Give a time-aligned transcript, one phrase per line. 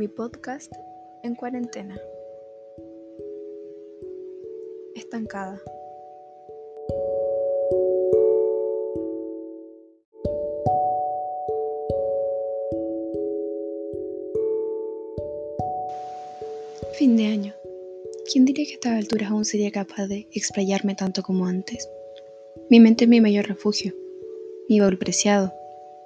[0.00, 0.72] Mi podcast
[1.22, 2.00] en cuarentena.
[4.94, 5.60] Estancada.
[16.94, 17.52] Fin de año.
[18.32, 21.90] ¿Quién diría que a estas alturas aún sería capaz de explayarme tanto como antes?
[22.70, 23.94] Mi mente es mi mayor refugio,
[24.66, 25.52] mi baúl preciado,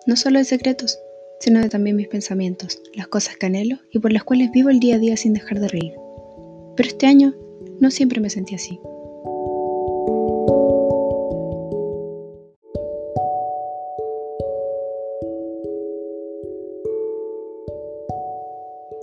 [0.09, 0.99] no solo de secretos,
[1.45, 4.95] sino también mis pensamientos, las cosas que anhelo y por las cuales vivo el día
[4.97, 5.95] a día sin dejar de reír.
[6.75, 7.35] Pero este año
[7.81, 8.81] no siempre me sentí así.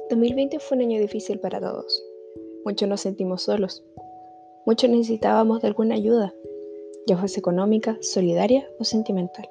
[0.09, 2.03] ...2020 fue un año difícil para todos.
[2.65, 3.83] Muchos nos sentimos solos.
[4.65, 6.33] Muchos necesitábamos de alguna ayuda,
[7.07, 9.49] ya fuese económica, solidaria o sentimental.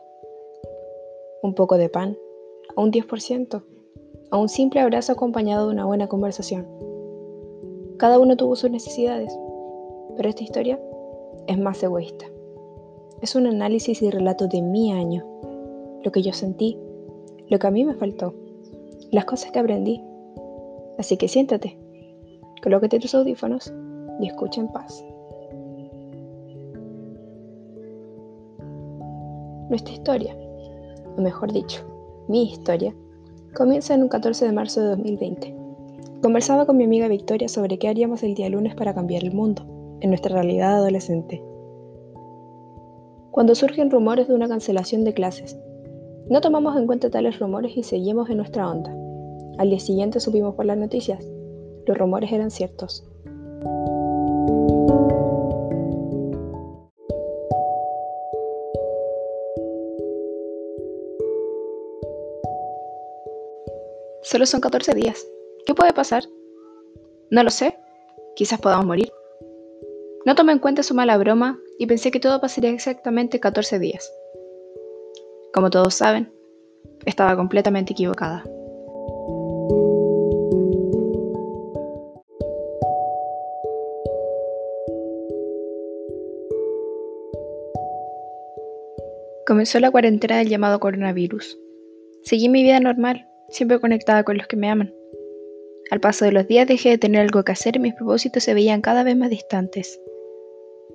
[1.43, 2.17] Un poco de pan,
[2.77, 3.63] a un 10%,
[4.31, 6.67] a un simple abrazo acompañado de una buena conversación.
[7.97, 9.37] Cada uno tuvo sus necesidades,
[10.17, 10.81] pero esta historia
[11.47, 12.27] es más egoísta.
[13.21, 15.27] Es un análisis y relato de mi año,
[16.03, 16.79] lo que yo sentí,
[17.49, 18.35] lo que a mí me faltó,
[19.11, 20.03] las cosas que aprendí.
[20.99, 21.77] Así que siéntate,
[22.63, 23.73] colócate tus audífonos
[24.21, 25.05] y escucha en paz.
[29.69, 30.37] Nuestra historia,
[31.17, 31.85] o mejor dicho,
[32.31, 32.95] mi historia,
[33.57, 35.53] comienza en un 14 de marzo de 2020.
[36.23, 39.67] Conversaba con mi amiga Victoria sobre qué haríamos el día lunes para cambiar el mundo,
[40.01, 41.43] en nuestra realidad adolescente.
[43.33, 45.59] Cuando surgen rumores de una cancelación de clases,
[46.29, 48.95] no tomamos en cuenta tales rumores y seguimos en nuestra onda.
[49.59, 51.29] Al día siguiente supimos por las noticias.
[51.85, 53.10] Los rumores eran ciertos.
[64.23, 65.27] Solo son 14 días.
[65.65, 66.25] ¿Qué puede pasar?
[67.31, 67.79] No lo sé.
[68.37, 69.11] Quizás podamos morir.
[70.27, 74.13] No tomé en cuenta su mala broma y pensé que todo pasaría exactamente 14 días.
[75.55, 76.33] Como todos saben,
[77.07, 78.45] estaba completamente equivocada.
[89.47, 91.59] Comenzó la cuarentena del llamado coronavirus.
[92.23, 94.95] Seguí mi vida normal, siempre conectada con los que me aman.
[95.91, 98.55] Al paso de los días dejé de tener algo que hacer y mis propósitos se
[98.55, 100.01] veían cada vez más distantes.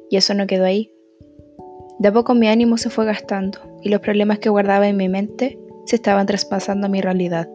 [0.10, 0.92] Y eso no quedó ahí.
[2.00, 5.10] De a poco mi ánimo se fue gastando y los problemas que guardaba en mi
[5.10, 7.50] mente se estaban traspasando a mi realidad.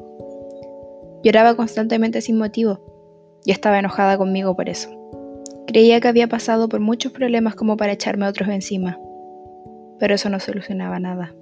[1.23, 4.91] Lloraba constantemente sin motivo y estaba enojada conmigo por eso.
[5.67, 8.99] Creía que había pasado por muchos problemas como para echarme otros encima,
[9.99, 11.35] pero eso no solucionaba nada.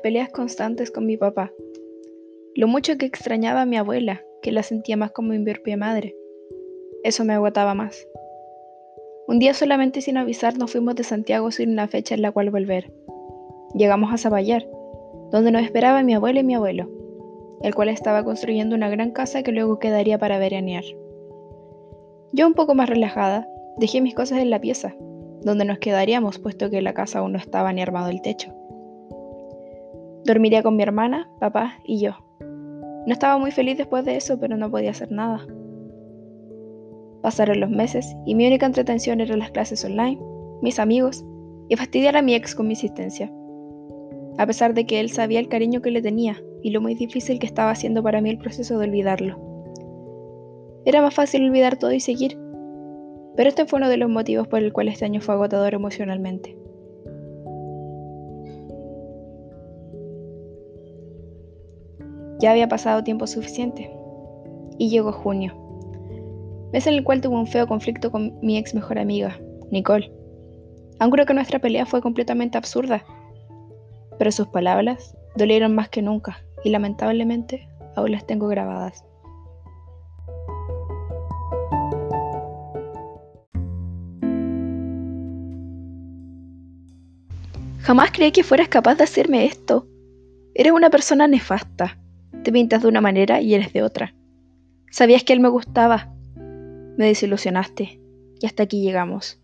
[0.00, 1.52] Peleas constantes con mi papá,
[2.56, 6.16] lo mucho que extrañaba a mi abuela, que la sentía más como mi propia madre.
[7.04, 8.06] Eso me agotaba más.
[9.28, 12.50] Un día solamente sin avisar nos fuimos de Santiago sin una fecha en la cual
[12.50, 12.92] volver.
[13.74, 14.66] Llegamos a Zaballar,
[15.30, 16.90] donde nos esperaba mi abuela y mi abuelo,
[17.62, 20.84] el cual estaba construyendo una gran casa que luego quedaría para veranear.
[22.32, 24.96] Yo un poco más relajada, dejé mis cosas en la pieza,
[25.42, 28.52] donde nos quedaríamos puesto que la casa aún no estaba ni armado el techo.
[30.30, 32.12] Dormiría con mi hermana, papá y yo.
[32.38, 35.44] No estaba muy feliz después de eso, pero no podía hacer nada.
[37.20, 40.20] Pasaron los meses y mi única entretención eran las clases online,
[40.62, 41.24] mis amigos
[41.68, 43.28] y fastidiar a mi ex con mi insistencia.
[44.38, 47.40] A pesar de que él sabía el cariño que le tenía y lo muy difícil
[47.40, 49.36] que estaba haciendo para mí el proceso de olvidarlo.
[50.84, 52.38] Era más fácil olvidar todo y seguir,
[53.34, 56.56] pero este fue uno de los motivos por el cual este año fue agotador emocionalmente.
[62.40, 63.90] Ya había pasado tiempo suficiente.
[64.78, 65.54] Y llegó junio,
[66.72, 69.38] mes en el cual tuve un feo conflicto con mi ex mejor amiga,
[69.70, 70.10] Nicole.
[70.98, 73.04] Aún creo que nuestra pelea fue completamente absurda,
[74.18, 79.04] pero sus palabras dolieron más que nunca y lamentablemente aún las tengo grabadas.
[87.82, 89.86] Jamás creí que fueras capaz de hacerme esto.
[90.54, 91.99] Eres una persona nefasta.
[92.42, 94.14] Te pintas de una manera y eres de otra.
[94.90, 96.12] Sabías que él me gustaba.
[96.96, 98.00] Me desilusionaste.
[98.40, 99.38] Y hasta aquí llegamos.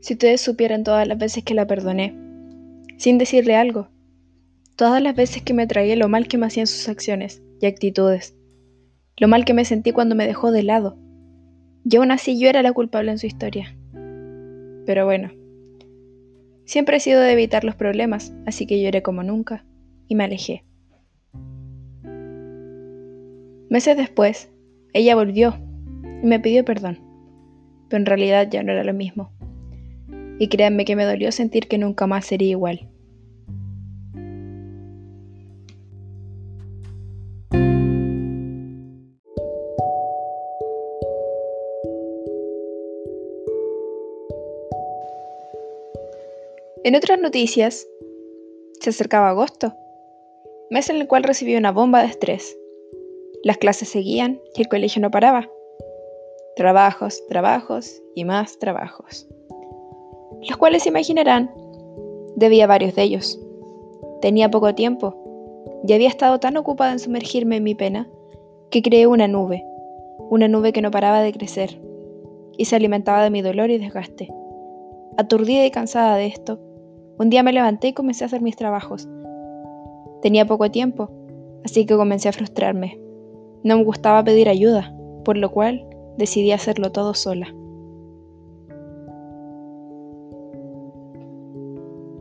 [0.00, 2.16] Si ustedes supieran todas las veces que la perdoné,
[2.96, 3.88] sin decirle algo,
[4.76, 8.34] todas las veces que me traía lo mal que me hacían sus acciones y actitudes,
[9.18, 10.98] lo mal que me sentí cuando me dejó de lado,
[11.84, 13.76] y aún así yo era la culpable en su historia.
[14.86, 15.30] Pero bueno,
[16.64, 19.64] siempre he sido de evitar los problemas, así que lloré como nunca
[20.08, 20.64] y me alejé.
[23.68, 24.50] Meses después,
[24.92, 25.54] ella volvió
[26.22, 26.98] y me pidió perdón,
[27.88, 29.32] pero en realidad ya no era lo mismo.
[30.38, 32.88] Y créanme que me dolió sentir que nunca más sería igual.
[46.90, 47.86] En otras noticias,
[48.80, 49.72] se acercaba agosto,
[50.70, 52.58] mes en el cual recibí una bomba de estrés.
[53.44, 55.48] Las clases seguían y el colegio no paraba.
[56.56, 59.28] Trabajos, trabajos y más trabajos.
[60.42, 61.54] Los cuales se imaginarán,
[62.34, 63.40] debía varios de ellos.
[64.20, 65.14] Tenía poco tiempo
[65.86, 68.10] y había estado tan ocupada en sumergirme en mi pena
[68.72, 69.64] que creé una nube,
[70.28, 71.80] una nube que no paraba de crecer
[72.58, 74.28] y se alimentaba de mi dolor y desgaste.
[75.18, 76.58] Aturdida y cansada de esto,
[77.20, 79.06] un día me levanté y comencé a hacer mis trabajos.
[80.22, 81.10] Tenía poco tiempo,
[81.66, 82.98] así que comencé a frustrarme.
[83.62, 85.86] No me gustaba pedir ayuda, por lo cual
[86.16, 87.54] decidí hacerlo todo sola.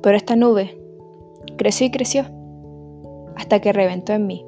[0.01, 0.77] Pero esta nube
[1.55, 2.25] creció y creció
[3.37, 4.45] hasta que reventó en mí.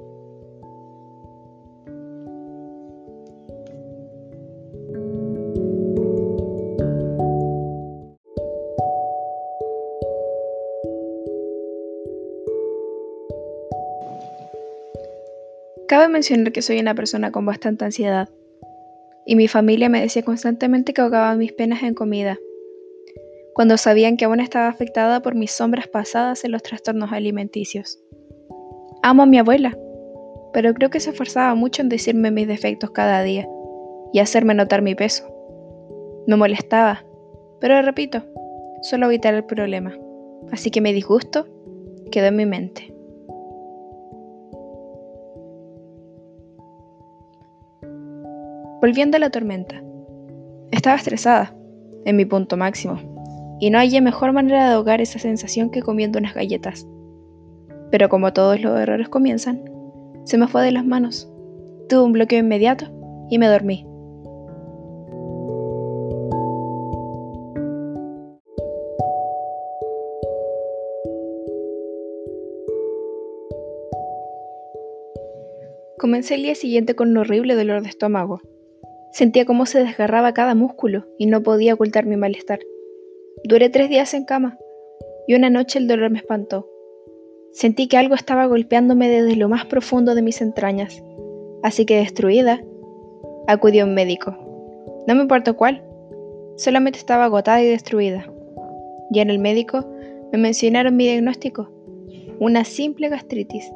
[15.92, 18.30] Cabe mencionar que soy una persona con bastante ansiedad,
[19.26, 22.40] y mi familia me decía constantemente que ahogaba mis penas en comida,
[23.54, 28.00] cuando sabían que aún estaba afectada por mis sombras pasadas en los trastornos alimenticios.
[29.04, 29.78] Amo a mi abuela,
[30.54, 33.46] pero creo que se esforzaba mucho en decirme mis defectos cada día
[34.14, 35.28] y hacerme notar mi peso.
[36.26, 37.06] Me molestaba,
[37.60, 38.24] pero repito,
[38.82, 39.94] solo evitar el problema,
[40.54, 41.48] así que mi disgusto
[42.12, 42.91] quedó en mi mente.
[48.81, 49.83] Volviendo a la tormenta.
[50.72, 51.56] Estaba estresada,
[52.04, 52.98] en mi punto máximo,
[53.60, 56.88] y no hallé mejor manera de ahogar esa sensación que comiendo unas galletas.
[57.92, 59.63] Pero como todos los errores comienzan,
[60.24, 61.31] se me fue de las manos.
[61.89, 62.88] Tuve un bloqueo inmediato
[63.30, 63.86] y me dormí.
[76.00, 78.42] Comencé el día siguiente con un horrible dolor de estómago,
[79.12, 82.60] Sentía cómo se desgarraba cada músculo y no podía ocultar mi malestar.
[83.44, 84.58] Duré tres días en cama
[85.28, 86.69] y una noche el dolor me espantó.
[87.52, 91.04] Sentí que algo estaba golpeándome desde lo más profundo de mis entrañas,
[91.62, 92.63] así que destruida,
[93.48, 94.38] acudí a un médico.
[95.08, 95.84] No me importó cuál,
[96.56, 98.31] solamente estaba agotada y destruida.
[99.12, 99.92] Y en el médico
[100.31, 101.69] me mencionaron mi diagnóstico,
[102.40, 103.69] una simple gastritis,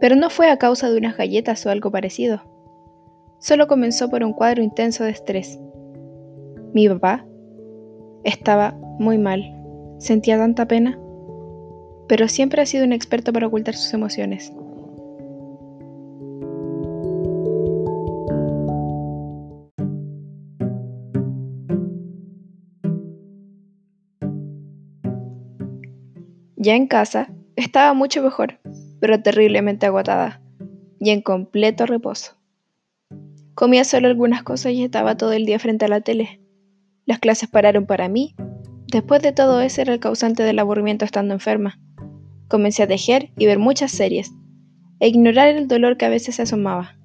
[0.00, 2.55] pero no fue a causa de unas galletas o algo parecido
[3.46, 5.60] solo comenzó por un cuadro intenso de estrés.
[6.74, 7.24] Mi papá
[8.24, 9.40] estaba muy mal,
[9.98, 10.98] sentía tanta pena,
[12.08, 14.52] pero siempre ha sido un experto para ocultar sus emociones.
[26.56, 28.58] Ya en casa, estaba mucho mejor,
[28.98, 30.40] pero terriblemente agotada
[30.98, 32.35] y en completo reposo.
[33.56, 36.42] Comía solo algunas cosas y estaba todo el día frente a la tele.
[37.06, 38.34] Las clases pararon para mí.
[38.92, 41.80] Después de todo ese era el causante del aburrimiento estando enferma.
[42.48, 44.30] Comencé a tejer y ver muchas series,
[45.00, 46.98] e ignorar el dolor que a veces se asomaba.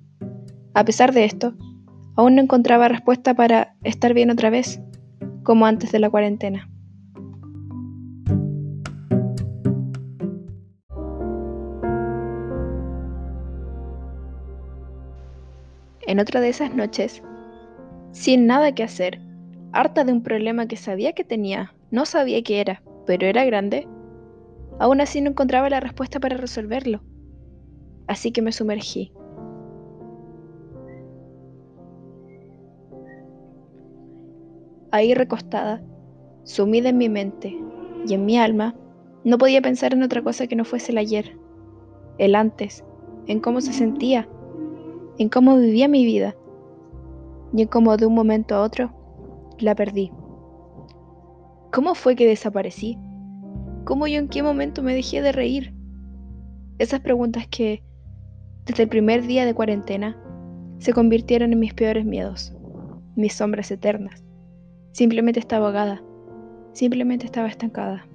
[0.74, 1.54] A pesar de esto,
[2.18, 4.82] aún no encontraba respuesta para estar bien otra vez,
[5.44, 6.70] como antes de la cuarentena.
[16.12, 17.24] En otra de esas noches,
[18.12, 19.22] sin nada que hacer,
[19.72, 23.88] harta de un problema que sabía que tenía, no sabía qué era, pero era grande,
[24.78, 27.02] aún así no encontraba la respuesta para resolverlo.
[28.08, 29.14] Así que me sumergí.
[34.92, 35.82] Ahí recostada,
[36.44, 37.58] sumida en mi mente
[38.06, 38.76] y en mi alma,
[39.24, 41.38] no podía pensar en otra cosa que no fuese el ayer,
[42.18, 42.84] el antes,
[43.28, 44.28] en cómo se sentía
[45.22, 46.36] en cómo vivía mi vida
[47.54, 48.92] y en cómo de un momento a otro
[49.60, 50.12] la perdí.
[51.72, 52.98] ¿Cómo fue que desaparecí?
[53.86, 55.76] ¿Cómo yo en qué momento me dejé de reír?
[56.80, 57.84] Esas preguntas que,
[58.66, 60.20] desde el primer día de cuarentena,
[60.80, 62.58] se convirtieron en mis peores miedos,
[63.16, 64.24] mis sombras eternas.
[64.92, 66.02] Simplemente estaba ahogada,
[66.74, 68.08] simplemente estaba estancada.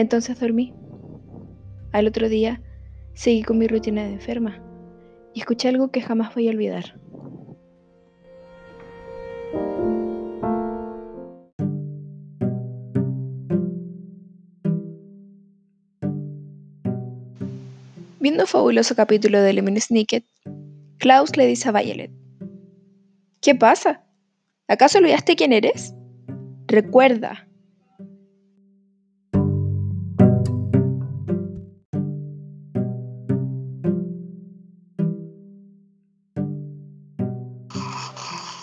[0.00, 0.72] Entonces dormí.
[1.92, 2.62] Al otro día
[3.12, 4.58] seguí con mi rutina de enferma
[5.34, 6.98] y escuché algo que jamás voy a olvidar.
[18.20, 20.24] Viendo un fabuloso capítulo de Lemon Snicket,
[20.96, 22.10] Klaus le dice a Violet:
[23.42, 24.06] ¿Qué pasa?
[24.66, 25.94] ¿Acaso olvidaste quién eres?
[26.68, 27.49] Recuerda.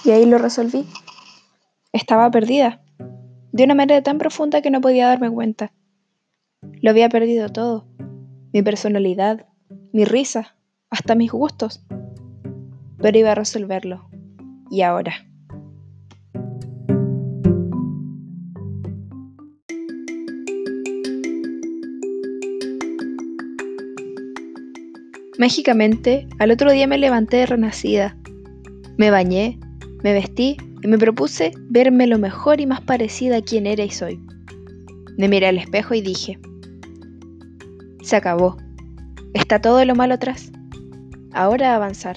[0.07, 0.85] Y ahí lo resolví.
[1.91, 2.81] Estaba perdida,
[3.51, 5.73] de una manera tan profunda que no podía darme cuenta.
[6.81, 7.85] Lo había perdido todo
[8.53, 9.47] mi personalidad,
[9.91, 10.55] mi risa,
[10.89, 11.85] hasta mis gustos.
[13.01, 14.09] Pero iba a resolverlo.
[14.71, 15.13] Y ahora.
[25.37, 28.15] Mágicamente, al otro día me levanté renacida.
[28.97, 29.59] Me bañé,
[30.07, 33.89] me vestí y me propuse verme lo mejor y más parecida a quien era y
[33.89, 34.17] soy.
[35.17, 36.39] Me miré al espejo y dije,
[38.03, 38.55] se acabó.
[39.33, 40.53] Está todo lo malo atrás.
[41.33, 42.15] Ahora avanzar.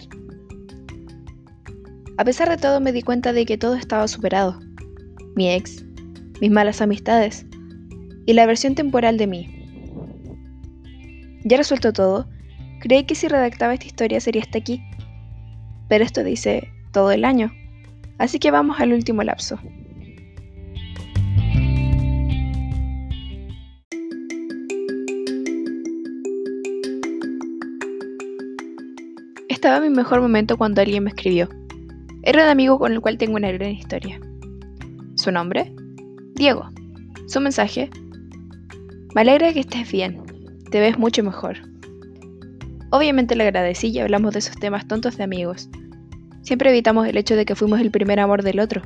[2.16, 4.61] A pesar de todo me di cuenta de que todo estaba superado.
[5.35, 5.85] Mi ex,
[6.40, 7.44] mis malas amistades
[8.25, 9.66] y la versión temporal de mí.
[11.42, 12.28] Ya resuelto todo,
[12.82, 14.80] creí que si redactaba esta historia sería hasta aquí.
[15.88, 17.50] Pero esto dice todo el año.
[18.21, 19.59] Así que vamos al último lapso.
[29.49, 31.49] Estaba mi mejor momento cuando alguien me escribió.
[32.23, 34.21] Era un amigo con el cual tengo una gran historia.
[35.15, 35.75] ¿Su nombre?
[36.35, 36.69] Diego.
[37.27, 37.89] Su mensaje.
[39.15, 40.23] Me alegra que estés bien.
[40.71, 41.57] Te ves mucho mejor.
[42.91, 45.71] Obviamente le agradecí y hablamos de esos temas tontos de amigos.
[46.42, 48.82] Siempre evitamos el hecho de que fuimos el primer amor del otro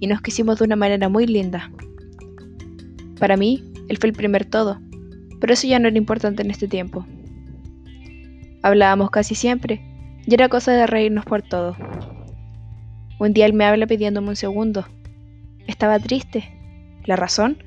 [0.00, 1.70] y nos quisimos de una manera muy linda.
[3.18, 4.80] Para mí, él fue el primer todo,
[5.40, 7.06] pero eso ya no era importante en este tiempo.
[8.62, 9.80] Hablábamos casi siempre
[10.26, 11.76] y era cosa de reírnos por todo.
[13.18, 14.86] Un día él me habla pidiéndome un segundo.
[15.66, 16.44] Estaba triste.
[17.04, 17.58] ¿La razón?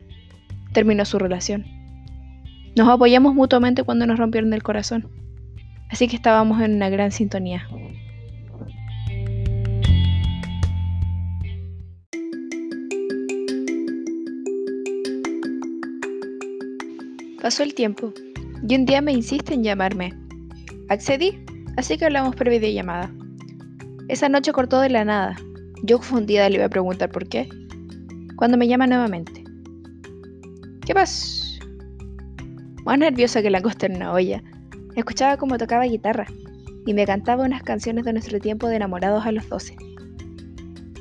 [0.74, 1.66] Terminó su relación.
[2.76, 5.08] Nos apoyamos mutuamente cuando nos rompieron el corazón.
[5.90, 7.68] Así que estábamos en una gran sintonía.
[17.46, 18.12] Pasó el tiempo
[18.68, 20.12] y un día me insiste en llamarme.
[20.90, 21.46] Accedí
[21.78, 23.14] así que hablamos por videollamada.
[24.08, 25.36] Esa noche cortó de la nada.
[25.84, 27.48] Yo confundida le iba a preguntar por qué.
[28.36, 29.44] Cuando me llama nuevamente.
[30.88, 31.62] ¿Qué pasó?
[32.84, 34.42] Más nerviosa que la costa en una olla.
[34.96, 36.26] Escuchaba cómo tocaba guitarra
[36.88, 39.76] y me cantaba unas canciones de nuestro tiempo de enamorados a los 12.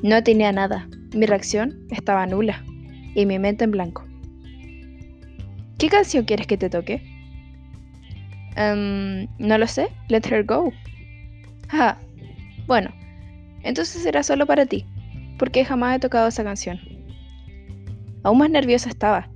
[0.03, 0.91] No tenía nada.
[1.15, 2.63] Mi reacción estaba nula
[3.15, 4.04] y mi mente en blanco.
[5.79, 7.03] ¿Qué canción quieres que te toque?
[8.57, 10.73] Um, no lo sé, let her go.
[11.71, 11.99] Ah,
[12.67, 12.91] bueno,
[13.63, 14.87] entonces será solo para ti,
[15.39, 16.81] porque jamás he tocado esa canción.
[18.23, 19.29] Aún más nerviosa estaba,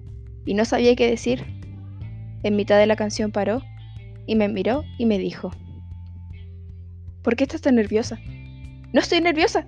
[0.44, 1.44] y no sabía qué decir.
[2.44, 3.62] En mitad de la canción paró,
[4.26, 5.50] y me miró y me dijo,
[7.22, 8.20] ¿por qué estás tan nerviosa?
[8.92, 9.66] No estoy nerviosa.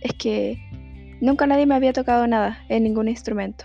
[0.00, 0.58] Es que
[1.20, 3.64] nunca nadie me había tocado nada en ningún instrumento.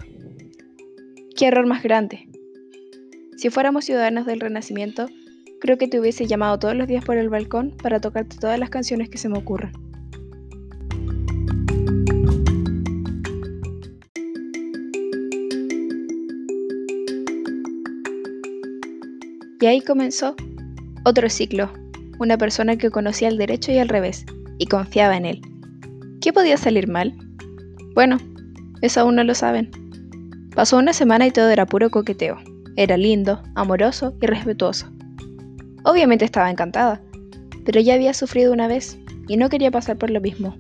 [1.40, 2.28] Qué error más grande.
[3.38, 5.08] Si fuéramos ciudadanos del Renacimiento,
[5.62, 8.70] creo que te hubiese llamado todos los días por el balcón para tocarte todas las
[8.70, 9.72] canciones que se me ocurran.
[19.62, 20.36] Y ahí comenzó
[21.06, 21.72] otro ciclo,
[22.20, 24.26] una persona que conocía el derecho y al revés,
[24.58, 25.42] y confiaba en él.
[26.20, 27.14] ¿Qué podía salir mal?
[27.96, 28.18] Bueno,
[28.82, 29.72] eso aún no lo saben.
[30.56, 32.38] Pasó una semana y todo era puro coqueteo.
[32.76, 34.92] Era lindo, amoroso y respetuoso.
[35.84, 37.02] Obviamente estaba encantada,
[37.66, 40.56] pero ya había sufrido una vez y no quería pasar por lo mismo.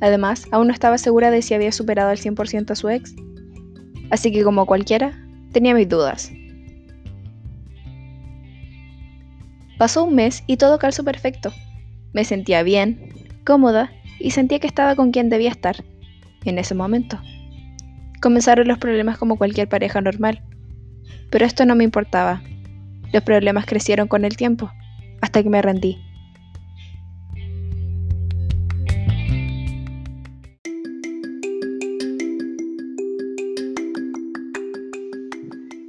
[0.00, 3.14] Además, aún no estaba segura de si había superado al 100% a su ex.
[4.10, 5.12] Así que como cualquiera,
[5.52, 6.32] tenía mis dudas.
[9.78, 11.52] Pasó un mes y todo calzó perfecto.
[12.12, 13.12] Me sentía bien,
[13.44, 15.84] cómoda y sentía que estaba con quien debía estar
[16.44, 17.20] en ese momento.
[18.22, 20.44] Comenzaron los problemas como cualquier pareja normal,
[21.28, 22.40] pero esto no me importaba.
[23.12, 24.70] Los problemas crecieron con el tiempo,
[25.20, 25.98] hasta que me rendí.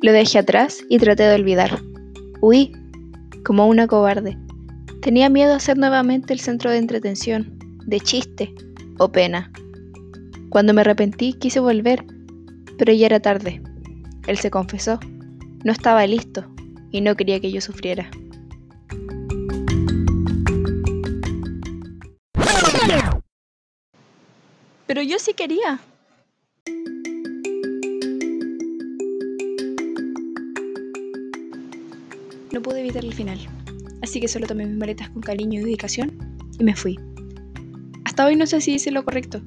[0.02, 1.80] Lo dejé atrás y traté de olvidar.
[2.42, 2.72] Huí,
[3.46, 4.40] como una cobarde.
[5.04, 8.52] Tenía miedo a ser nuevamente el centro de entretención, de chiste
[8.98, 9.52] o pena.
[10.50, 12.04] Cuando me arrepentí quise volver,
[12.78, 13.62] pero ya era tarde.
[14.28, 15.00] Él se confesó.
[15.64, 16.46] No estaba listo
[16.92, 18.10] y no quería que yo sufriera.
[24.86, 25.80] Pero yo sí quería.
[32.52, 33.40] No pude evitar el final,
[34.04, 36.12] así que solo tomé mis maletas con cariño y dedicación
[36.60, 37.00] y me fui.
[38.06, 39.42] Hasta hoy no sé si hice lo correcto.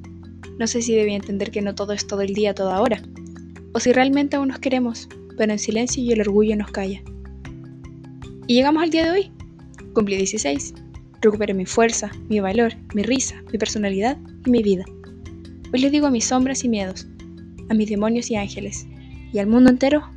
[0.58, 3.00] No sé si debí entender que no todo es todo el día, toda hora.
[3.76, 5.06] O si realmente aún nos queremos,
[5.36, 7.02] pero en silencio y el orgullo nos calla.
[8.46, 9.32] Y llegamos al día de hoy.
[9.92, 10.72] Cumplí 16.
[11.20, 14.16] Recuperé mi fuerza, mi valor, mi risa, mi personalidad
[14.46, 14.86] y mi vida.
[15.74, 17.06] Hoy le digo a mis sombras y miedos,
[17.68, 18.86] a mis demonios y ángeles,
[19.34, 20.08] y al mundo entero,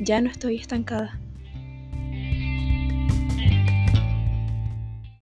[0.00, 1.20] ya no estoy estancada.